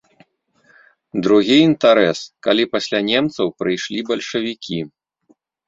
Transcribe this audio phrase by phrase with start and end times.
[1.27, 2.19] Другі інтарэс,
[2.49, 4.79] калі пасля немцаў прыйшлі бальшавікі.